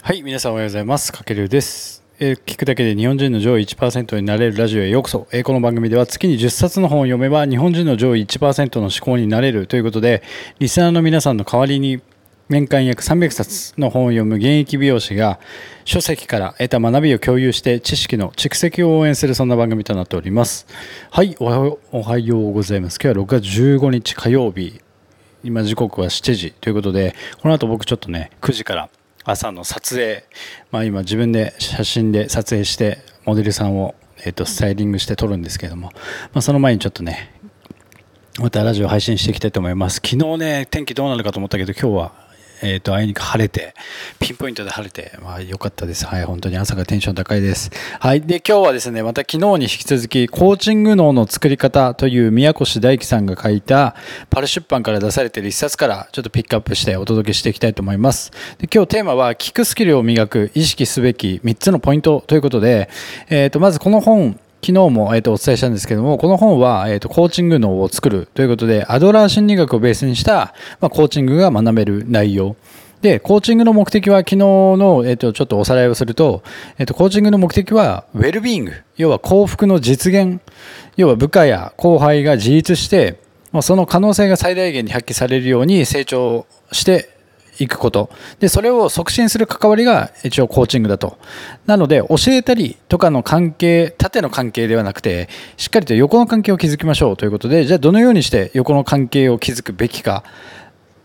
[0.00, 1.12] はい、皆さんおはようございます。
[1.12, 2.02] かけるです。
[2.18, 5.28] えー聞くだけで日本人の上位1%になれるラジオへようこそ。
[5.30, 10.24] えーこの番組では月に10冊の本を読めば日本人の上位1%の思考になれるということで、
[10.58, 12.00] リスナーの皆さんの代わりに
[12.48, 15.38] 年間約300冊の本を読む現役美容師が
[15.84, 20.66] 書籍から得た学びを共有して知識の蓄積を応援するそんな番組となっております。
[21.10, 22.98] はい、おはようおはようございます。
[23.00, 24.80] 今日は6月15日火曜日。
[25.44, 28.88] 今時刻は7時ということでこの後僕ちょっとね9時から
[29.24, 30.24] 朝の撮影、
[30.70, 35.90] まあ、今自分で写真で撮影してモデルさんを、えっとスタイリングして撮るんですけども、
[36.32, 37.40] まあ、その前にちょっとね
[38.38, 39.96] またラジオ配信していきたいと思います。
[39.96, 42.21] 昨日ね天気どうなるかと思ったけど今日は
[42.62, 43.74] えー、とあいにく晴れて、
[44.20, 46.06] ピンポイントで晴れて、まあ良かったです。
[46.06, 47.70] はい、本当に朝がテンション高いです。
[47.98, 53.96] はい、で、今日はですね、また昨日に引き続き、コーチング脳の作り方という宮越大樹さんが書いた、
[54.30, 58.30] パル出版から出されている一冊から、ちょっとピックアップしてお届けしていきたいと思います。
[58.58, 62.88] で今日テーマは、聞くスキルを磨く、意識すべき3つのポイントということで、
[63.28, 72.54] えー、とまずこの本、昨日も、えー、とお伝えしたんですけども、この本は、えー、とコーチング脳を作るということで、アドラー心理学をベースにした、まあ、コーチングが学べる内容。
[73.00, 76.44] で、コーチングの目的は昨日の、えっ、と、ちょっとおさらいをすると、
[76.78, 80.40] えっ、と、コーチングの目的は、ウェルビーイング、要は幸福の実現、
[80.96, 83.18] 要は部下や後輩が自立して、
[83.50, 87.11] ま、その可能性が最大限に発揮されるように成長して
[87.58, 88.10] いくこと。
[88.40, 91.18] で、それを促進する関わりが一応コーチングだと。
[91.66, 100.24] なので、教えたりとかの関係、縦の関係ではなくて、しっかりと横の関係を築きましょうということで、じゃあどのようにして横の関係を築くべきか。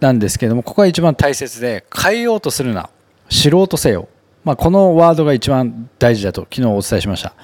[0.00, 2.88] なんですけどもここが一番大切で変えようとするな
[3.28, 4.08] 知ろうとせよ、
[4.44, 7.34] まあ、このワードが一番大事だと昨日お伝えしました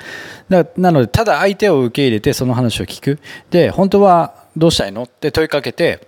[0.48, 3.18] なのでただ相手を受け入れてその話を聞く
[3.50, 5.02] で本当はどうしたいの？
[5.02, 6.06] って問いかけて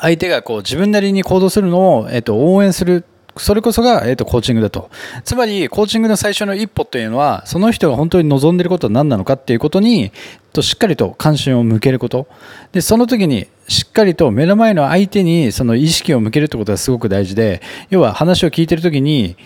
[0.00, 3.04] 相手がこう自分なりに行動するのを、えっと、応援する
[3.36, 4.90] それこそが、えー、とコーチングだと。
[5.24, 10.12] つまり、コーチングの最初の一歩というのは、その人が本当に望んでいることは何なのかっていうことに、
[10.52, 12.28] としっかりと関心を向けること。
[12.72, 19.36] で、その時に、しっかりと目の前の相手にその意識を向けるってことがすごく大事で、要は話を聞いてる時に、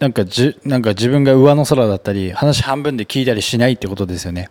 [0.00, 4.50] なんかじなんか自分が上の空だったり、話半分で聞いたりしないってことですよね。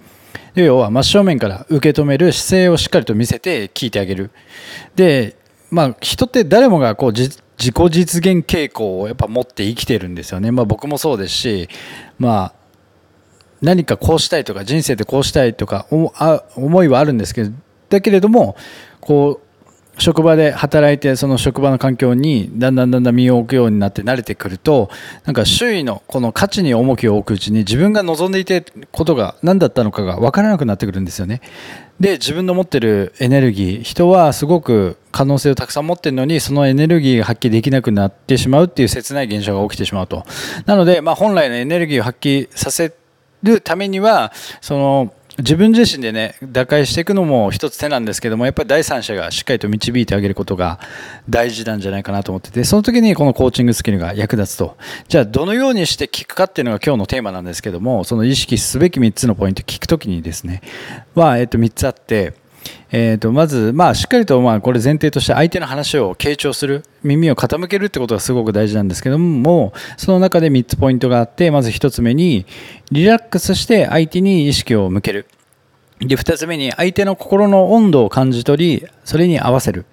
[0.55, 4.31] 要は真正面から受け止める姿勢をしっかりと見せて聞いてあげる。
[4.95, 5.35] で、
[5.71, 7.39] まあ、人って誰もがこう自己
[7.89, 10.51] 実現傾向をやっぱ持って生きてるんですよね。
[10.51, 11.69] まあ僕もそうですし、
[12.19, 12.53] まあ
[13.61, 17.51] 何かこうしたいとか人生でこうしたいとか思いはあるんですけど、
[17.89, 18.55] だけれども、
[18.99, 19.47] こう、
[19.97, 24.89] 職場で働いてその職場の環境にだんだんだんだん身を置くようになって慣れてくると
[25.25, 31.41] なんか周囲のこの価値に重きを置くうちに自分が望んでいてことが何だったのかが分からなくなってくるんですよね。
[31.99, 40.23] で自分の持ってるエネルギー人はすごく可能性をたくさん持ってるのにそのエネルギーが発揮できなくなってしまうっていう切ない現象が起きてしまうと。
[40.65, 42.93] なので、まあ、本来のエネルギーを発揮させ
[43.43, 50.79] るためにはその自分自身でね打開していくのも一つ手なんですけどもやっぱり第三者がしっかりと導いてあげることが
[51.27, 54.77] 大事なんじゃないかなと思っててその時にこのコーチングスキルが役立つと。
[55.07, 60.61] じゃあどのようにして聞くかっていうのが今日のテーマなんですけどもその意識すべき3つのポイント聞く時にですね
[61.16, 62.33] は、えっと、3つあって
[62.91, 72.46] えー、とまず、まあ、しっかりとまあこれ前提として相手の話を傾聴する耳を傾けるってことがすごく大事なんですけどもその中で3つポイントがあってまず1つ目に
[72.91, 75.28] リラックスして相手に意識を向ける。
[76.00, 79.85] で2つ目に相手の心の温度を感じ取りそれに合わせる。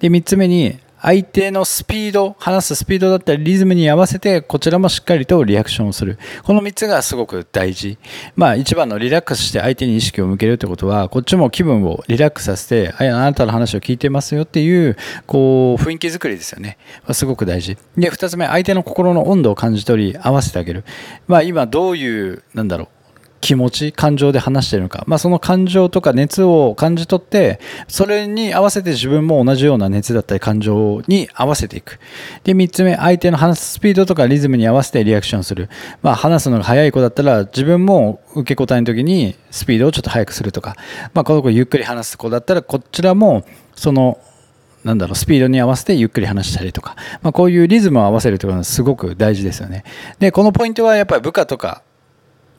[0.00, 6.18] で3つ目に相手のスピード、話すスピードだったりリズムに合わせて、こちらもしっかりとリアクションをする。
[6.42, 7.98] この3つがすごく大事。
[8.34, 16.78] まあ一番のリラックスして相手に意識を向けるってことは、こっちも気分をリラックスさせて、あなたの話を聞いてますよっていう、こう、雰囲気作りですよね。
[17.12, 17.76] すごく大事。
[17.96, 20.84] で、2つ目、相手の心の温度を感じ取り、合わせてあげる。
[21.26, 22.88] まあ今どういう、なんだろう。
[23.40, 31.98] 気持ち感情で話してるのか、まあ、その感情とか熱を感じ取ってそれに合わせて自分も同じような熱だったり感情に合わせていく。
[32.44, 35.68] で3つ目相手の話すスピードとかリズムに合わせてリアクションする、
[36.02, 40.76] まあ、話すのが速い子だったら自分も受け答えの時にスピードをちょっと速くするとか、
[41.14, 44.18] まあ、この子ゆっくり話す子だったらこちらもその
[44.84, 49.84] なんだろう、スピードに合わせてゆっくり話したりとか、まあ、こういうリズムを合わせるというのはすごく大事ですよね。
[50.18, 51.82] で、このポイントはやっぱり部下とか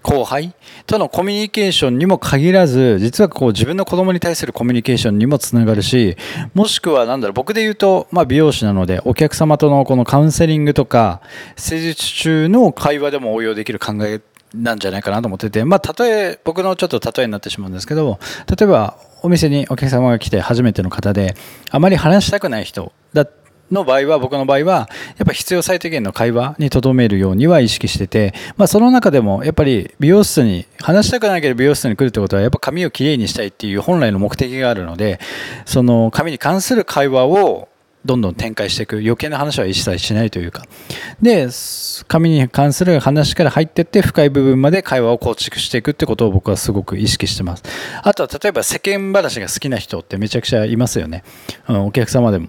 [0.02, 0.54] 後輩
[0.86, 6.16] とのコミュニケーションにも限らず、実はこう自分の子供に対するコミュニケーションにもつながるし、
[6.54, 11.22] もしくはなんだろう、僕で言うと、まあ美容師なので、お客様とのこのカウンセリングとか、
[11.58, 14.22] 施術中の会話でも応用できる考え
[14.56, 21.36] なんじゃないかなと思ってて、まあ例え、僕のちょっと例えになってしまうんですけど、例えばお店にお客様が来て初めての方で、
[21.70, 23.32] あまり話したくない人だっ
[23.72, 35.20] の場合は、僕の場合は、やっぱ必要最低限の会話に留めるようには意識してて、まあその中でも、やっぱり美容室に、話したくないけど美容室に来るってことは、やっぱ髪をきれいにしたいっていう本来の目的があるので、
[35.66, 37.70] その髪に関する会話を
[38.06, 38.98] どんどん展開していく。
[38.98, 40.64] 余計な話は一切しないというか。
[41.22, 41.50] で
[42.08, 47.64] 紙に関する話から入っていって深い部分まで会話を構築していくってことを僕はすごく意識してます。
[48.02, 51.24] あとは例えば世間話が好きな人ってめちゃくちゃいますよね、
[51.68, 52.48] お客様でも。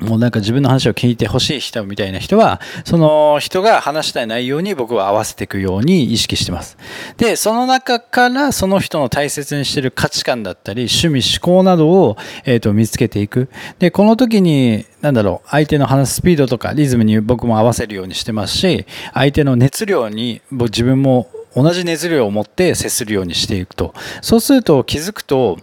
[0.00, 6.76] もうなんか自分の話を聞いてほしい人みたいな人は、その人が話したい内容に僕は合わせていくように意識してます。
[7.16, 13.48] で、その中からその人の大切にしている価値観だったり、趣味、思考などを、えー、と見つけていく。
[13.78, 23.94] で、この時に、なんだろう、相手の話すスピードとかリズムに僕も合わせるようにしてますし、相手の熱量に自分も同じ熱量を持って接するようにしていくと。
[24.20, 25.58] そうすると気づくと、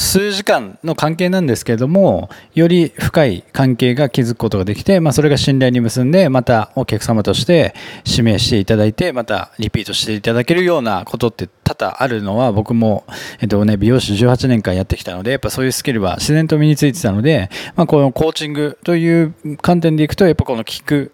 [0.00, 7.74] 数時間の関係なんですけれどもより深い関係が築くことができて、まあ、それが信頼に結んでまたお客様として
[8.06, 13.04] 指名していただいてまたリピートしていただけるようなことって多々あるのは僕も、
[13.40, 21.12] えっとね、美容師18年間やってきたのでやっぱそういうスキルは自然と身についてたので、まあ、このコーチングという観点でいくとやっぱこの聞く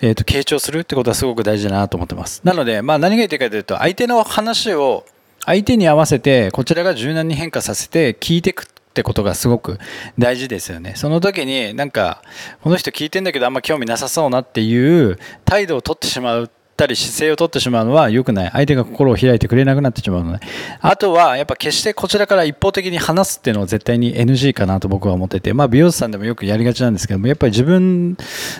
[0.00, 2.42] えーと、傾聴するってことはすごく大事だなと思ってます。
[2.44, 5.06] なので、まあ、何が言ってるかというと相手の話を
[5.44, 9.78] 相手に合わせてこちらが柔軟に変化させて聞いていくってことがすごく
[10.18, 10.94] 大事ですよね。
[10.96, 12.22] その時になんか
[12.62, 18.50] この人聞いてんだけどあんま興味なさそうなっていう態度を取ってしまうたり姿勢を取ってしまうのは良くない。
[18.50, 20.44] 相手が心を開いてくれなくなってしまうので。
[20.80, 28.16] あとは、やっぱ決してこちらから一方的に話すっていうのは絶対に NG かなと僕は思ってて、まあ美容師さんでもよくやりがちなんですけども、やっぱり自分、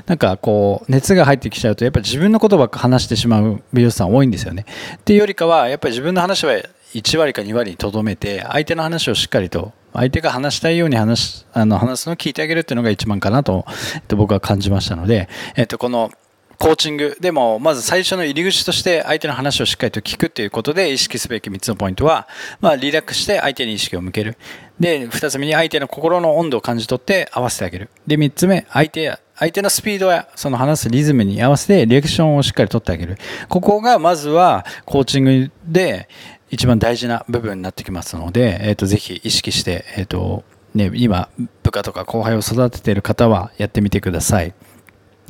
[0.06, 4.64] なんかこう、熱が入ってきちゃうと、やっぱり自分のことばっか話してしまう美容師さん多いんですよね。
[4.96, 6.52] っていうよりかは、やっぱり自分の話は
[6.94, 13.64] 1割か2割にとどめて相手の話をしっかりと相手が話したいように話あの話すのを聞いてあげるっていうのが一番かなと、
[13.94, 16.10] えっと、僕は感じましたので、えっと、この
[16.58, 22.28] コーチングでもまず最初の入り口として相手の話をしっかりと聞くということで意識すべき3つのポイントは、
[22.60, 24.36] まあ、リラックスして相手に意識を向ける。
[24.78, 27.90] で2つ目に相手の心の温度を感じ取って合わせてあげる。
[28.06, 33.18] で3つ目相手や相手のスピードやその話すリズムに合わせてリアクションをしっかり取ってあげる。
[33.48, 36.08] ここがまずはコーチングで
[36.50, 40.44] 一番大事な部分になってきますので、えー、とぜひ意識して、えーと
[40.74, 41.28] ね、今
[41.62, 44.54] 部下とか後輩を育てている方はやってみてください。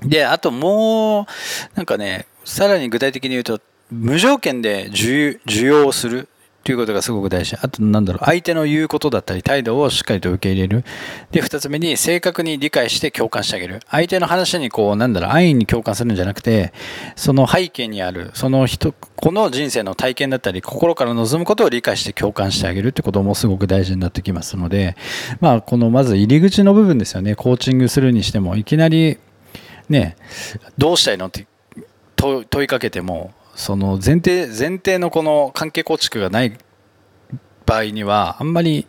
[0.02, 1.26] であともう
[1.74, 3.60] なんかねさらに具体的に言うと
[3.90, 6.28] 無条件で受容する。
[6.64, 7.56] ということがすごく大事。
[7.60, 10.84] あと、なんだろう、相手の言うことだったり、態度をしっかりと受け入れる。
[11.30, 13.80] で、二つ目に、正確に理解して共感してあげる。
[13.90, 16.72] 相手の話に、こう、なんだろう、安易に共感するんじゃなくて、
[17.16, 24.96] その背景にある、その人、この人生の体験だったり、心から望むことを理解して共感してあげるってこともすごく大事になってきますので、
[25.40, 27.34] まあ、この、まず入り口の部分ですよね。
[27.34, 29.18] コーチングするにしても、いきなり、
[29.90, 30.16] ね、
[30.78, 31.46] どうしたいのって
[32.16, 36.56] 問いかけても、その前提前提のこの関係構築がない
[37.66, 38.86] 場合にはあんまり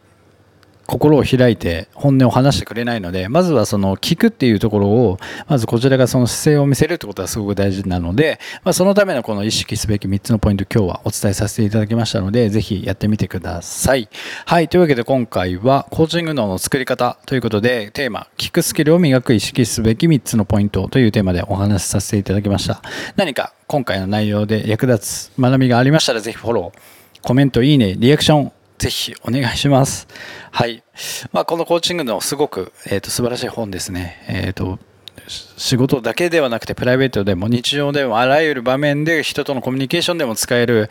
[0.87, 5.17] 心を開いて本音を話してくれないのでまずはその聞くっていうところを
[5.47, 14.09] まずこちらがその姿勢を見せるってことはすごく大事なので、まあ、そのためのこの意識すべき3つのポイント今日はお伝えさせていただきましたのでぜひやってみてください。
[14.45, 22.81] はいというわけで今回はコーチング脳の作り方ということでテーマ聞くスキルを磨く意識すべき3つのポイントというテーマでお話しさせていただきました。
[23.15, 30.07] 何か今回の内容で役立つ学びがありましたらぜひフォローコメントいいねリアクションぜひお願いします。
[30.51, 30.83] はい。
[31.31, 34.23] まあ、このコーチングのすごく、えーと、素晴らしい本ですね。
[34.27, 34.79] えっ、ー、と、
[35.27, 40.89] 仕事だけではなくてプライベートでも日常でもあらゆる場面で人とのコミュニケーションでも使える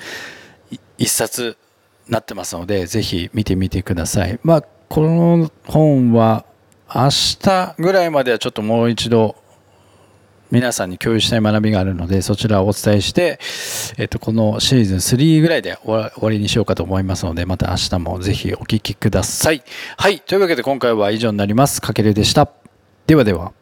[0.99, 1.57] 一冊
[2.07, 4.39] になってますので、ぜひ見てみてください。
[4.43, 6.45] まあ、この本は
[6.95, 7.09] 明
[7.41, 9.37] 日ぐらいまではちょっともう一度
[10.51, 13.39] 皆さんに共有したい学びがあるので、そちらをお伝えして、
[13.99, 19.63] えっと、このシーズン3ぐらいで終わりにしようかと思いますので、また明日もぜひお聴きください。
[19.97, 20.21] はい。
[20.21, 21.81] というわけで今回は以上になります。
[21.81, 22.51] かけるでした。
[23.07, 23.53] ではでは。